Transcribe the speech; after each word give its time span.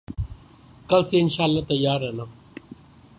کل 0.89 1.03
سے 1.09 1.19
ان 1.21 1.29
شاءاللہ 1.29 1.61
تیار 1.67 1.99
رہنا 2.01 2.23